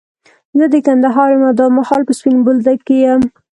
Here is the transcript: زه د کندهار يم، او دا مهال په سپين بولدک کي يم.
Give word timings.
زه 0.57 0.65
د 0.73 0.75
کندهار 0.87 1.29
يم، 1.33 1.43
او 1.49 1.53
دا 1.59 1.67
مهال 1.77 2.01
په 2.05 2.13
سپين 2.19 2.37
بولدک 2.45 2.79
کي 2.87 2.95
يم. 3.05 3.21